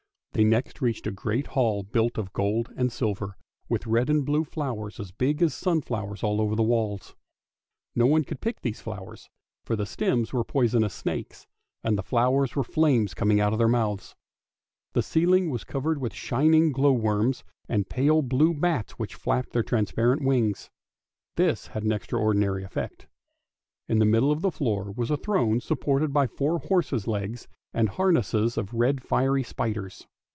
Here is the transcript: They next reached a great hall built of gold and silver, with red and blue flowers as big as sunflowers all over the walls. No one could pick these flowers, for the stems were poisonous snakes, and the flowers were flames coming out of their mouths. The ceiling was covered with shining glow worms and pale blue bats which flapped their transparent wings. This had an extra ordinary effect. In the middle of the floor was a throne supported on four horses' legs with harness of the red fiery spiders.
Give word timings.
They 0.33 0.45
next 0.45 0.79
reached 0.81 1.05
a 1.07 1.11
great 1.11 1.47
hall 1.47 1.83
built 1.83 2.17
of 2.17 2.31
gold 2.31 2.69
and 2.77 2.89
silver, 2.89 3.35
with 3.67 3.85
red 3.85 4.09
and 4.09 4.25
blue 4.25 4.45
flowers 4.45 4.97
as 4.97 5.11
big 5.11 5.41
as 5.41 5.53
sunflowers 5.53 6.23
all 6.23 6.39
over 6.39 6.55
the 6.55 6.63
walls. 6.63 7.17
No 7.95 8.05
one 8.07 8.23
could 8.23 8.39
pick 8.39 8.61
these 8.61 8.79
flowers, 8.79 9.29
for 9.65 9.75
the 9.75 9.85
stems 9.85 10.31
were 10.31 10.45
poisonous 10.45 10.93
snakes, 10.93 11.47
and 11.83 11.97
the 11.97 12.01
flowers 12.01 12.55
were 12.55 12.63
flames 12.63 13.13
coming 13.13 13.41
out 13.41 13.51
of 13.51 13.59
their 13.59 13.67
mouths. 13.67 14.15
The 14.93 15.03
ceiling 15.03 15.49
was 15.49 15.65
covered 15.65 15.97
with 15.97 16.13
shining 16.13 16.71
glow 16.71 16.93
worms 16.93 17.43
and 17.67 17.89
pale 17.89 18.21
blue 18.21 18.53
bats 18.53 18.93
which 18.93 19.15
flapped 19.15 19.51
their 19.51 19.63
transparent 19.63 20.21
wings. 20.23 20.69
This 21.35 21.67
had 21.67 21.83
an 21.83 21.91
extra 21.91 22.17
ordinary 22.17 22.63
effect. 22.63 23.05
In 23.89 23.99
the 23.99 24.05
middle 24.05 24.31
of 24.31 24.41
the 24.41 24.51
floor 24.51 24.93
was 24.95 25.11
a 25.11 25.17
throne 25.17 25.59
supported 25.59 26.15
on 26.15 26.27
four 26.29 26.57
horses' 26.57 27.05
legs 27.05 27.49
with 27.73 27.89
harness 27.89 28.33
of 28.33 28.55
the 28.55 28.67
red 28.77 29.03
fiery 29.03 29.43
spiders. 29.43 30.07